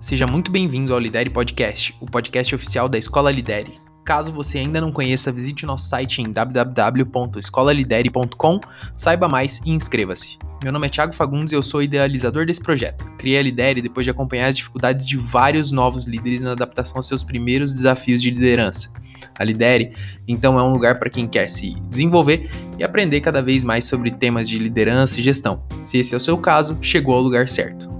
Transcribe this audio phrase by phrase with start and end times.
[0.00, 3.74] Seja muito bem-vindo ao Lidere Podcast, o podcast oficial da Escola Lidere.
[4.04, 8.60] Caso você ainda não conheça, visite nosso site em www.escolalidere.com,
[8.94, 10.38] saiba mais e inscreva-se.
[10.62, 13.10] Meu nome é Thiago Fagundes e eu sou idealizador desse projeto.
[13.18, 17.08] Criei a Lidere depois de acompanhar as dificuldades de vários novos líderes na adaptação aos
[17.08, 18.92] seus primeiros desafios de liderança.
[19.36, 19.90] A Lidere,
[20.28, 24.12] então, é um lugar para quem quer se desenvolver e aprender cada vez mais sobre
[24.12, 25.60] temas de liderança e gestão.
[25.82, 27.97] Se esse é o seu caso, chegou ao lugar certo.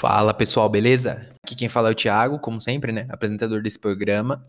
[0.00, 1.20] Fala pessoal, beleza?
[1.44, 3.04] Aqui quem fala é o Thiago, como sempre, né?
[3.10, 4.42] Apresentador desse programa.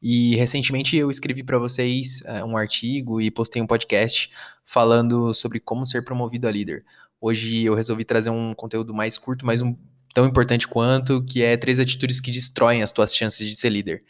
[0.00, 4.30] E recentemente eu escrevi para vocês uh, um artigo e postei um podcast
[4.64, 6.84] falando sobre como ser promovido a líder.
[7.20, 9.74] Hoje eu resolvi trazer um conteúdo mais curto, mas um,
[10.14, 14.04] tão importante quanto, que é três atitudes que destroem as tuas chances de ser líder.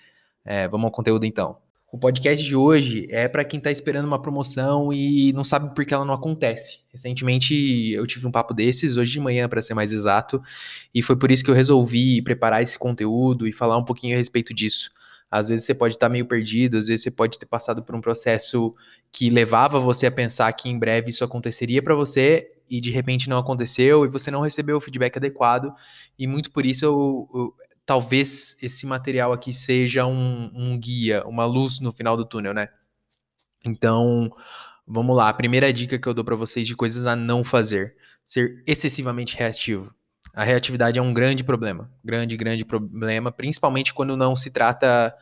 [0.44, 1.56] É, vamos ao conteúdo então.
[1.92, 5.84] O podcast de hoje é para quem está esperando uma promoção e não sabe por
[5.84, 6.80] que ela não acontece.
[6.90, 7.54] Recentemente
[7.92, 10.42] eu tive um papo desses, hoje de manhã, para ser mais exato,
[10.94, 14.16] e foi por isso que eu resolvi preparar esse conteúdo e falar um pouquinho a
[14.16, 14.90] respeito disso.
[15.30, 17.94] Às vezes você pode estar tá meio perdido, às vezes você pode ter passado por
[17.94, 18.74] um processo
[19.12, 23.28] que levava você a pensar que em breve isso aconteceria para você e de repente
[23.28, 25.70] não aconteceu e você não recebeu o feedback adequado,
[26.18, 27.54] e muito por isso eu, eu
[27.92, 32.70] talvez esse material aqui seja um, um guia, uma luz no final do túnel, né?
[33.62, 34.30] Então,
[34.86, 35.28] vamos lá.
[35.28, 39.36] A primeira dica que eu dou para vocês de coisas a não fazer: ser excessivamente
[39.36, 39.94] reativo.
[40.32, 45.14] A reatividade é um grande problema, grande, grande problema, principalmente quando não se trata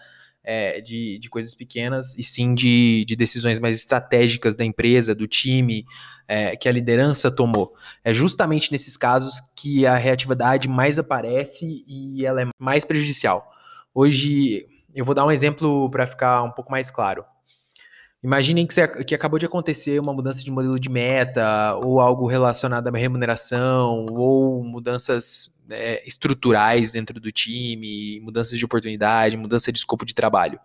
[0.42, 5.26] é, de, de coisas pequenas e sim de, de decisões mais estratégicas da empresa, do
[5.26, 5.84] time,
[6.26, 7.74] é, que a liderança tomou.
[8.04, 13.50] É justamente nesses casos que a reatividade mais aparece e ela é mais prejudicial.
[13.94, 17.24] Hoje, eu vou dar um exemplo para ficar um pouco mais claro.
[18.22, 22.26] Imaginem que, você, que acabou de acontecer uma mudança de modelo de meta, ou algo
[22.26, 29.78] relacionado à remuneração, ou mudanças é, estruturais dentro do time, mudanças de oportunidade, mudança de
[29.78, 30.60] escopo de trabalho.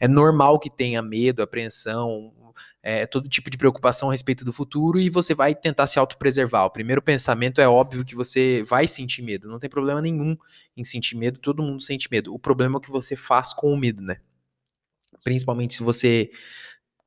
[0.00, 2.32] É normal que tenha medo, apreensão,
[2.82, 6.64] é, todo tipo de preocupação a respeito do futuro e você vai tentar se autopreservar.
[6.64, 10.36] O primeiro pensamento é óbvio que você vai sentir medo, não tem problema nenhum
[10.76, 12.32] em sentir medo, todo mundo sente medo.
[12.32, 14.18] O problema é o que você faz com o medo, né?
[15.24, 16.30] Principalmente se você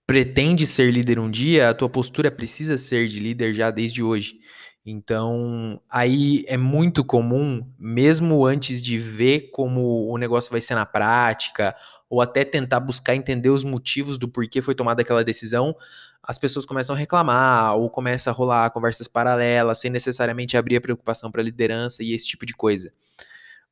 [0.10, 4.40] pretende ser líder um dia, a tua postura precisa ser de líder já desde hoje.
[4.84, 10.84] Então, aí é muito comum, mesmo antes de ver como o negócio vai ser na
[10.84, 11.76] prática,
[12.10, 15.76] ou até tentar buscar entender os motivos do porquê foi tomada aquela decisão,
[16.24, 20.82] as pessoas começam a reclamar, ou começa a rolar conversas paralelas, sem necessariamente abrir a
[20.82, 22.92] preocupação para a liderança e esse tipo de coisa.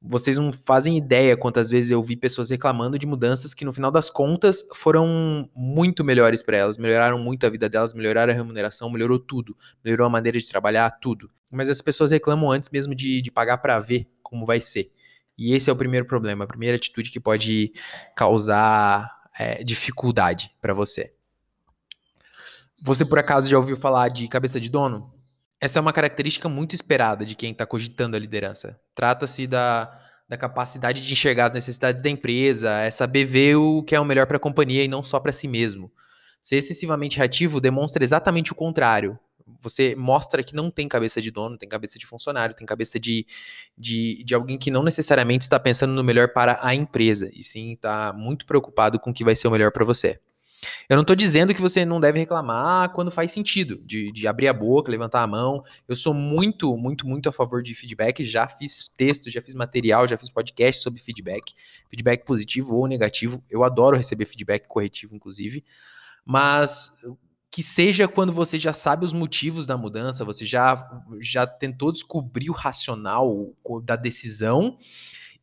[0.02, 3.90] Vocês não fazem ideia quantas vezes eu vi pessoas reclamando de mudanças que no final
[3.90, 8.92] das contas foram muito melhores para elas, melhoraram muito a vida delas, melhoraram a remuneração,
[8.92, 11.32] melhorou tudo, melhorou a maneira de trabalhar, tudo.
[11.52, 14.92] Mas as pessoas reclamam antes mesmo de, de pagar para ver como vai ser.
[15.38, 17.74] E esse é o primeiro problema, a primeira atitude que pode
[18.16, 21.14] causar é, dificuldade para você.
[22.84, 25.12] Você por acaso já ouviu falar de cabeça de dono?
[25.60, 28.80] Essa é uma característica muito esperada de quem está cogitando a liderança.
[28.98, 29.92] Trata-se da,
[30.28, 34.04] da capacidade de enxergar as necessidades da empresa, é saber ver o que é o
[34.04, 35.92] melhor para a companhia e não só para si mesmo.
[36.42, 39.20] Ser excessivamente reativo demonstra exatamente o contrário.
[39.62, 43.28] Você mostra que não tem cabeça de dono, tem cabeça de funcionário, tem cabeça de,
[43.78, 47.74] de, de alguém que não necessariamente está pensando no melhor para a empresa, e sim
[47.74, 50.20] está muito preocupado com o que vai ser o melhor para você.
[50.90, 54.48] Eu não estou dizendo que você não deve reclamar quando faz sentido, de, de, abrir
[54.48, 55.64] a boca, levantar a mão.
[55.88, 58.24] Eu sou muito, muito, muito a favor de feedback.
[58.24, 61.54] Já fiz texto, já fiz material, já fiz podcast sobre feedback.
[61.90, 63.44] Feedback positivo ou negativo.
[63.50, 65.64] Eu adoro receber feedback corretivo, inclusive.
[66.26, 66.94] Mas
[67.52, 72.50] que seja quando você já sabe os motivos da mudança, você já, já tentou descobrir
[72.50, 73.54] o racional
[73.84, 74.78] da decisão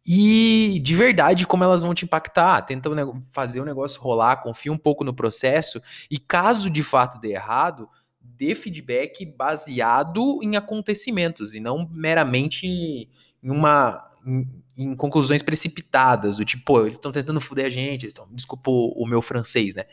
[0.06, 2.62] e de verdade como elas vão te impactar.
[2.62, 2.90] Tenta
[3.30, 7.88] fazer o negócio rolar, confia um pouco no processo e caso de fato dê errado,
[8.20, 14.10] dê feedback baseado em acontecimentos e não meramente em uma
[14.76, 18.88] em, conclusões precipitadas, do tipo, pô, eles estão tentando foder a gente, estão, desculpa o,
[18.96, 19.84] o meu francês, né?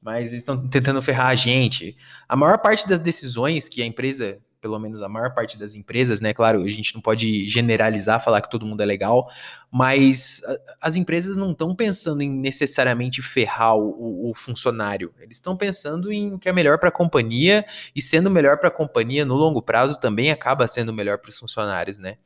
[0.00, 1.96] Mas eles estão tentando ferrar a gente.
[2.28, 6.20] A maior parte das decisões que a empresa pelo menos a maior parte das empresas,
[6.20, 6.34] né?
[6.34, 9.28] Claro, a gente não pode generalizar, falar que todo mundo é legal,
[9.70, 10.42] mas
[10.80, 15.12] as empresas não estão pensando em necessariamente ferrar o, o funcionário.
[15.18, 17.64] Eles estão pensando em o que é melhor para a companhia
[17.96, 21.38] e sendo melhor para a companhia no longo prazo também acaba sendo melhor para os
[21.38, 22.16] funcionários, né?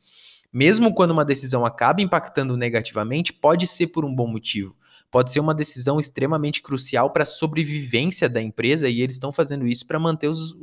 [0.51, 4.75] Mesmo quando uma decisão acaba impactando negativamente, pode ser por um bom motivo.
[5.11, 9.65] Pode ser uma decisão extremamente crucial para a sobrevivência da empresa e eles estão fazendo
[9.67, 10.55] isso para manter os,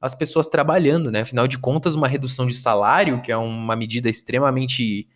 [0.00, 1.20] as pessoas trabalhando, né?
[1.20, 5.08] Afinal de contas, uma redução de salário, que é uma medida extremamente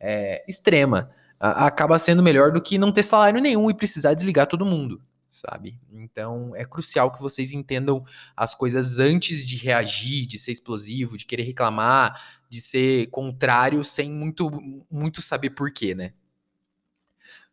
[0.00, 4.48] é, extrema, a, acaba sendo melhor do que não ter salário nenhum e precisar desligar
[4.48, 5.00] todo mundo,
[5.30, 5.78] sabe?
[5.92, 8.04] Então é crucial que vocês entendam
[8.36, 14.10] as coisas antes de reagir, de ser explosivo, de querer reclamar, de ser contrário sem
[14.10, 14.50] muito,
[14.90, 16.12] muito saber porquê, né?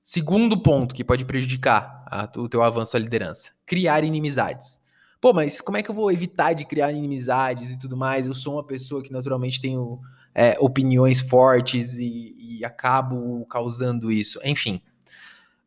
[0.01, 4.81] Segundo ponto que pode prejudicar a, o teu avanço à liderança: criar inimizades.
[5.21, 8.25] Pô, mas como é que eu vou evitar de criar inimizades e tudo mais?
[8.25, 9.99] Eu sou uma pessoa que naturalmente tenho
[10.33, 14.39] é, opiniões fortes e, e acabo causando isso.
[14.45, 14.81] Enfim,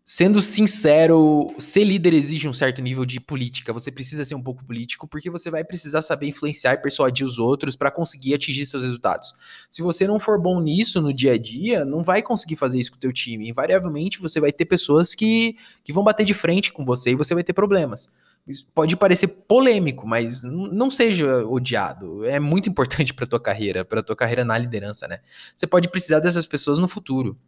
[0.02, 3.74] sendo sincero, ser líder exige um certo nível de política.
[3.74, 7.38] Você precisa ser um pouco político porque você vai precisar saber influenciar e persuadir os
[7.38, 9.34] outros para conseguir atingir seus resultados.
[9.68, 12.92] Se você não for bom nisso no dia a dia, não vai conseguir fazer isso
[12.92, 13.50] com o teu time.
[13.50, 17.34] Invariavelmente você vai ter pessoas que, que vão bater de frente com você e você
[17.34, 18.10] vai ter problemas.
[18.74, 22.24] Pode parecer polêmico, mas não seja odiado.
[22.24, 25.20] É muito importante para tua carreira, para tua carreira na liderança, né?
[25.54, 27.38] Você pode precisar dessas pessoas no futuro.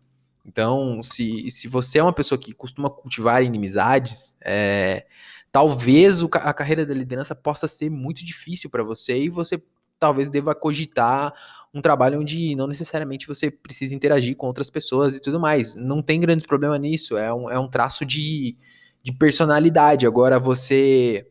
[0.47, 5.07] Então, se, se você é uma pessoa que costuma cultivar inimizades, é,
[5.51, 9.61] talvez o, a carreira da liderança possa ser muito difícil para você e você
[9.99, 11.33] talvez deva cogitar
[11.73, 15.75] um trabalho onde não necessariamente você precisa interagir com outras pessoas e tudo mais.
[15.75, 18.57] Não tem grandes problemas nisso, é um, é um traço de,
[19.05, 20.07] de personalidade.
[20.07, 21.29] Agora você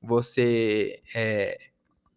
[0.00, 1.58] você é,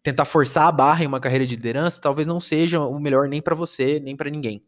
[0.02, 3.42] tentar forçar a barra em uma carreira de liderança talvez não seja o melhor nem
[3.42, 4.62] para você nem para ninguém.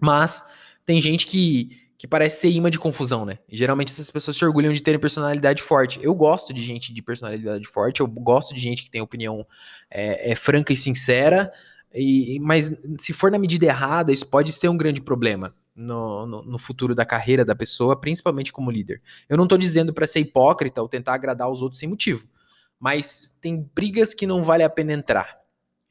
[0.00, 0.46] Mas
[0.86, 3.38] tem gente que, que parece ser imã de confusão, né?
[3.48, 5.98] Geralmente essas pessoas se orgulham de terem personalidade forte.
[6.00, 9.44] Eu gosto de gente de personalidade forte, eu gosto de gente que tem opinião
[9.90, 11.52] é, é franca e sincera.
[11.92, 16.42] E, mas se for na medida errada, isso pode ser um grande problema no, no,
[16.42, 19.00] no, futuro da carreira da pessoa, principalmente como líder.
[19.28, 22.26] Eu não estou dizendo para ser hipócrita ou tentar agradar os outros sem motivo,
[22.78, 25.38] mas tem brigas que não vale a pena entrar.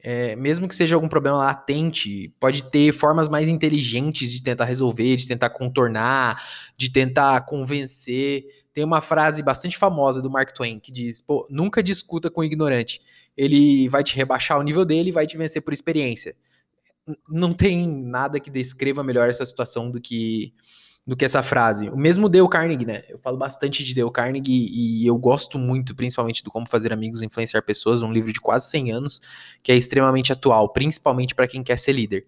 [0.00, 5.16] É, mesmo que seja algum problema latente, pode ter formas mais inteligentes de tentar resolver,
[5.16, 6.40] de tentar contornar,
[6.76, 8.44] de tentar convencer.
[8.72, 12.44] Tem uma frase bastante famosa do Mark Twain que diz: Pô, nunca discuta com o
[12.44, 13.00] ignorante.
[13.36, 16.36] Ele vai te rebaixar o nível dele e vai te vencer por experiência
[17.28, 20.52] não tem nada que descreva melhor essa situação do que
[21.08, 21.88] do que essa frase.
[21.88, 23.02] O mesmo Dale Carnegie, né?
[23.08, 27.22] Eu falo bastante de Dale Carnegie e eu gosto muito, principalmente do Como Fazer Amigos
[27.22, 29.20] e Influenciar Pessoas, um livro de quase 100 anos,
[29.62, 32.26] que é extremamente atual, principalmente para quem quer ser líder.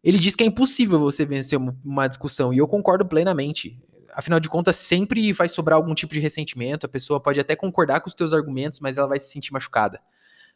[0.00, 3.76] Ele diz que é impossível você vencer uma discussão e eu concordo plenamente.
[4.12, 8.00] Afinal de contas, sempre vai sobrar algum tipo de ressentimento, a pessoa pode até concordar
[8.00, 10.00] com os teus argumentos, mas ela vai se sentir machucada.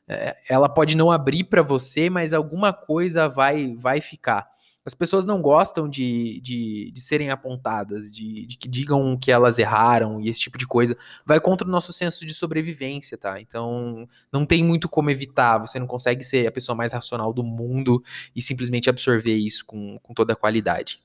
[0.08, 4.48] É, ela pode não abrir para você, mas alguma coisa vai, vai ficar.
[4.88, 9.58] As pessoas não gostam de, de, de serem apontadas, de, de, que digam que elas
[9.58, 10.96] erraram e esse tipo de coisa.
[11.26, 13.38] Vai contra o nosso senso de sobrevivência, tá?
[13.38, 15.58] Então, não tem muito como evitar.
[15.58, 18.02] Você não consegue ser a pessoa mais racional do mundo
[18.34, 21.02] e simplesmente absorver isso com, com toda a qualidade.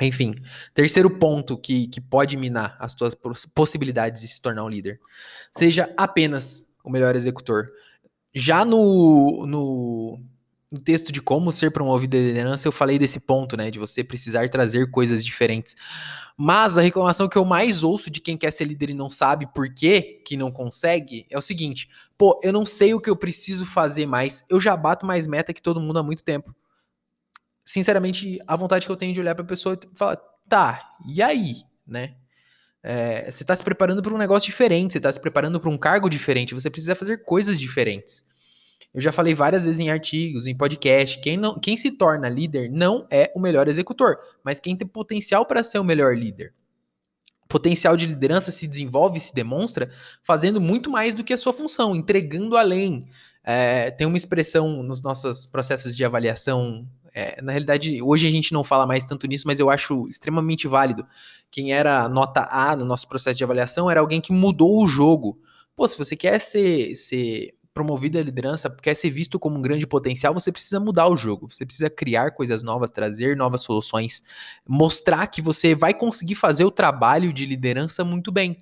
[0.00, 0.32] Enfim,
[0.72, 3.14] terceiro ponto que, que pode minar as tuas
[3.54, 4.98] possibilidades de se tornar um líder.
[5.52, 7.68] Seja apenas o melhor executor.
[8.38, 10.20] Já no, no,
[10.72, 13.68] no, texto de como ser promovido à liderança, eu falei desse ponto, né?
[13.68, 15.74] De você precisar trazer coisas diferentes.
[16.36, 19.48] Mas a reclamação que eu mais ouço de quem quer ser líder e não sabe
[19.52, 23.16] por quê que não consegue é o seguinte: pô, eu não sei o que eu
[23.16, 26.54] preciso fazer mais, eu já bato mais meta que todo mundo há muito tempo.
[27.64, 30.16] Sinceramente, a vontade que eu tenho de olhar para a pessoa e falar,
[30.48, 32.14] tá, e aí, né?
[32.82, 35.76] É, você está se preparando para um negócio diferente, você está se preparando para um
[35.78, 38.24] cargo diferente, você precisa fazer coisas diferentes.
[38.94, 42.70] Eu já falei várias vezes em artigos, em podcast, quem, não, quem se torna líder
[42.70, 46.54] não é o melhor executor, mas quem tem potencial para ser o melhor líder.
[47.48, 49.90] Potencial de liderança se desenvolve, se demonstra
[50.22, 53.00] fazendo muito mais do que a sua função, entregando além.
[53.42, 56.86] É, tem uma expressão nos nossos processos de avaliação
[57.18, 60.68] é, na realidade, hoje a gente não fala mais tanto nisso, mas eu acho extremamente
[60.68, 61.04] válido.
[61.50, 65.36] Quem era nota A no nosso processo de avaliação era alguém que mudou o jogo.
[65.74, 69.84] Pô, se você quer ser, ser promovido à liderança, quer ser visto como um grande
[69.84, 71.48] potencial, você precisa mudar o jogo.
[71.50, 74.22] Você precisa criar coisas novas, trazer novas soluções,
[74.64, 78.58] mostrar que você vai conseguir fazer o trabalho de liderança muito bem.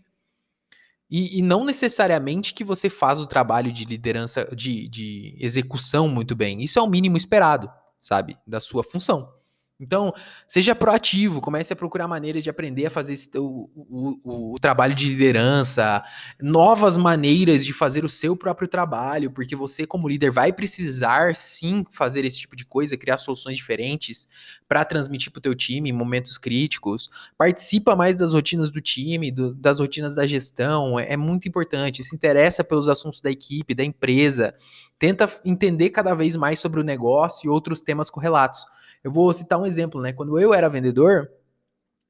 [1.10, 6.34] E, e, não necessariamente que você faz o trabalho de liderança, de, de execução muito
[6.34, 6.62] bem.
[6.62, 7.70] Isso é o mínimo esperado
[8.06, 8.38] sabe?
[8.46, 9.35] Da sua função.
[9.78, 10.10] Então,
[10.48, 14.94] seja proativo, comece a procurar maneiras de aprender a fazer esse, o, o, o, trabalho
[14.94, 16.02] de liderança,
[16.40, 21.84] novas maneiras de fazer o seu próprio trabalho, porque você, como líder, vai precisar sim
[21.90, 24.26] fazer esse tipo de coisa, criar soluções diferentes
[24.66, 27.10] para transmitir para o teu time em momentos críticos.
[27.36, 32.02] Participa mais das rotinas do time, do, das rotinas da gestão, é, é muito importante.
[32.02, 34.54] Se interessa pelos assuntos da equipe, da empresa,
[34.98, 38.66] tenta entender cada vez mais sobre o negócio e outros temas correlatos
[39.06, 40.12] eu vou citar um exemplo, né?
[40.12, 41.30] Quando eu era vendedor,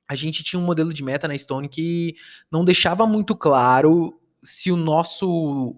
[0.08, 2.16] a gente tinha um modelo de meta na Stone que
[2.50, 5.76] não deixava muito claro se o nosso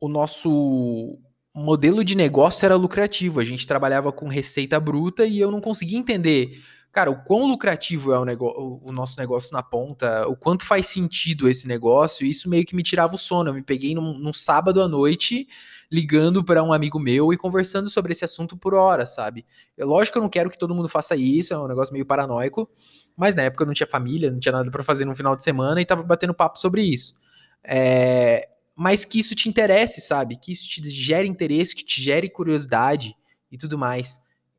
[0.00, 1.16] o nosso
[1.54, 3.38] modelo de negócio era lucrativo.
[3.38, 6.60] A gente trabalhava com receita bruta e eu não conseguia entender,
[6.96, 11.46] cara, o quão lucrativo é o, o nosso negócio na ponta, o quanto faz sentido
[11.46, 12.26] esse negócio.
[12.26, 13.50] Isso meio que me tirava o sono.
[13.50, 15.46] Eu me peguei num, num sábado à noite
[15.92, 19.44] ligando para um amigo meu e conversando sobre esse assunto por hora, sabe?
[19.76, 22.06] É lógico que eu não quero que todo mundo faça isso, é um negócio meio
[22.06, 22.66] paranoico,
[23.14, 25.44] mas na época eu não tinha família, não tinha nada para fazer no final de
[25.44, 27.14] semana e tava batendo papo sobre isso.
[27.62, 30.34] É, mas que isso te interesse, sabe?
[30.36, 33.14] Que isso te gere interesse, que te gere curiosidade
[33.52, 34.18] e tudo mais.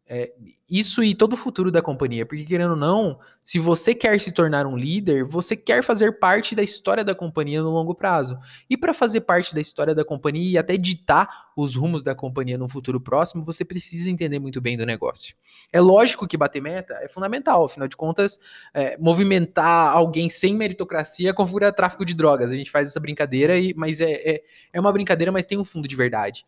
[0.10, 0.32] É,
[0.70, 4.32] isso e todo o futuro da companhia, porque querendo ou não, se você quer se
[4.32, 8.38] tornar um líder, você quer fazer parte da história da companhia no longo prazo.
[8.70, 12.58] E para fazer parte da história da companhia e até ditar os rumos da companhia
[12.58, 15.36] no futuro próximo, você precisa entender muito bem do negócio.
[15.74, 18.40] É lógico que bater meta é fundamental, afinal de contas,
[18.74, 22.52] é, movimentar alguém sem meritocracia configura tráfico de drogas.
[22.52, 25.66] A gente faz essa brincadeira, e, mas é, é, é uma brincadeira, mas tem um
[25.66, 26.46] fundo de verdade.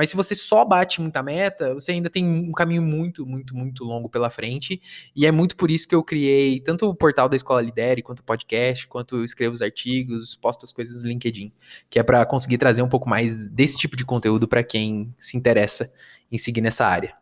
[0.00, 3.84] Mas se você só bate muita meta, você ainda tem um caminho muito, muito, muito
[3.84, 4.80] longo pela frente.
[5.14, 8.20] E é muito por isso que eu criei tanto o portal da Escola Lidere, quanto
[8.20, 11.52] o podcast, quanto escrevo os artigos, posto as coisas no LinkedIn,
[11.90, 15.36] que é para conseguir trazer um pouco mais desse tipo de conteúdo para quem se
[15.36, 15.92] interessa
[16.32, 17.19] em seguir nessa área.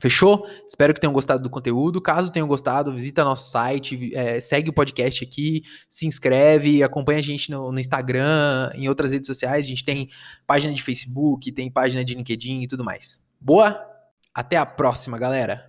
[0.00, 0.46] Fechou?
[0.66, 2.00] Espero que tenham gostado do conteúdo.
[2.00, 7.22] Caso tenham gostado, visita nosso site, é, segue o podcast aqui, se inscreve, acompanha a
[7.22, 9.66] gente no, no, Instagram, em outras redes sociais.
[9.66, 10.08] A gente tem
[10.46, 13.22] página de Facebook, tem página de LinkedIn e tudo mais.
[13.38, 13.86] Boa?
[14.34, 15.68] Até a próxima, galera!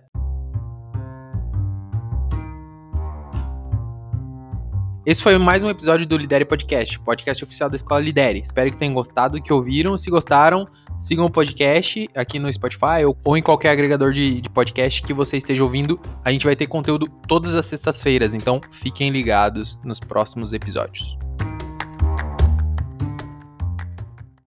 [5.04, 8.38] Esse foi mais um episódio do Lidere Podcast, podcast oficial da Escola Lidere.
[8.38, 9.98] Espero que tenham gostado, que ouviram.
[9.98, 10.66] Se gostaram,
[11.02, 15.12] sigam o podcast aqui no Spotify ou, ou em qualquer agregador de, de, podcast que
[15.12, 16.00] você esteja ouvindo.
[16.24, 21.18] A gente vai ter conteúdo todas as sextas-feiras, então fiquem ligados nos próximos episódios.